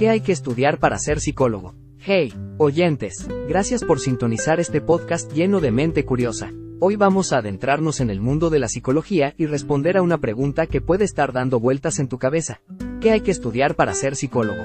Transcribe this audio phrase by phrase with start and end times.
[0.00, 1.74] ¿Qué hay que estudiar para ser psicólogo?
[1.98, 6.50] Hey, oyentes, gracias por sintonizar este podcast lleno de mente curiosa.
[6.80, 10.66] Hoy vamos a adentrarnos en el mundo de la psicología y responder a una pregunta
[10.66, 12.62] que puede estar dando vueltas en tu cabeza.
[13.02, 14.62] ¿Qué hay que estudiar para ser psicólogo?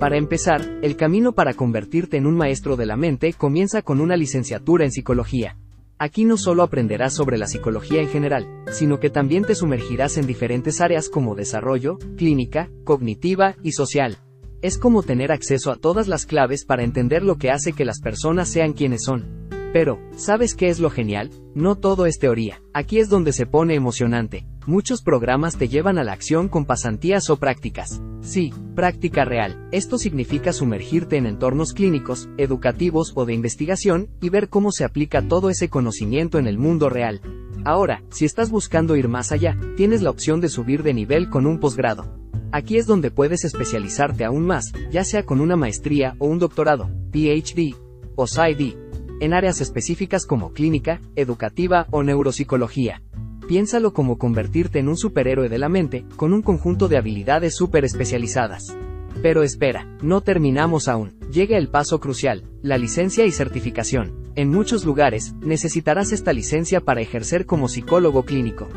[0.00, 4.16] Para empezar, el camino para convertirte en un maestro de la mente comienza con una
[4.16, 5.58] licenciatura en psicología.
[5.96, 10.26] Aquí no solo aprenderás sobre la psicología en general, sino que también te sumergirás en
[10.26, 14.18] diferentes áreas como desarrollo, clínica, cognitiva y social.
[14.62, 18.00] Es como tener acceso a todas las claves para entender lo que hace que las
[18.00, 19.48] personas sean quienes son.
[19.72, 21.30] Pero, ¿sabes qué es lo genial?
[21.56, 22.62] No todo es teoría.
[22.72, 24.46] Aquí es donde se pone emocionante.
[24.64, 28.00] Muchos programas te llevan a la acción con pasantías o prácticas.
[28.20, 29.66] Sí, práctica real.
[29.72, 35.26] Esto significa sumergirte en entornos clínicos, educativos o de investigación, y ver cómo se aplica
[35.26, 37.20] todo ese conocimiento en el mundo real.
[37.64, 41.46] Ahora, si estás buscando ir más allá, tienes la opción de subir de nivel con
[41.46, 42.21] un posgrado.
[42.52, 46.90] Aquí es donde puedes especializarte aún más, ya sea con una maestría o un doctorado,
[47.10, 47.74] PhD
[48.14, 48.74] o PsyD,
[49.20, 53.02] en áreas específicas como clínica, educativa o neuropsicología.
[53.48, 57.86] Piénsalo como convertirte en un superhéroe de la mente, con un conjunto de habilidades súper
[57.86, 58.76] especializadas.
[59.22, 61.18] Pero espera, no terminamos aún.
[61.32, 64.12] Llega el paso crucial, la licencia y certificación.
[64.34, 68.68] En muchos lugares, necesitarás esta licencia para ejercer como psicólogo clínico.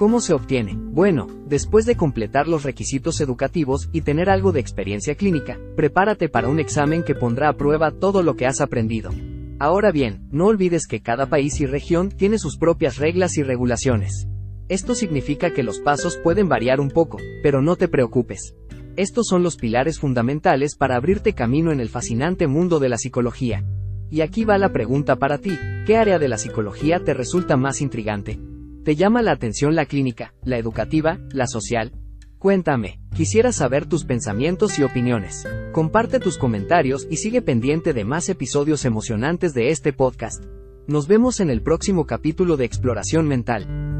[0.00, 0.78] ¿Cómo se obtiene?
[0.78, 6.48] Bueno, después de completar los requisitos educativos y tener algo de experiencia clínica, prepárate para
[6.48, 9.10] un examen que pondrá a prueba todo lo que has aprendido.
[9.58, 14.26] Ahora bien, no olvides que cada país y región tiene sus propias reglas y regulaciones.
[14.70, 18.54] Esto significa que los pasos pueden variar un poco, pero no te preocupes.
[18.96, 23.66] Estos son los pilares fundamentales para abrirte camino en el fascinante mundo de la psicología.
[24.08, 27.82] Y aquí va la pregunta para ti, ¿qué área de la psicología te resulta más
[27.82, 28.40] intrigante?
[28.84, 31.92] ¿Te llama la atención la clínica, la educativa, la social?
[32.38, 35.46] Cuéntame, quisiera saber tus pensamientos y opiniones.
[35.72, 40.42] Comparte tus comentarios y sigue pendiente de más episodios emocionantes de este podcast.
[40.86, 43.99] Nos vemos en el próximo capítulo de Exploración Mental.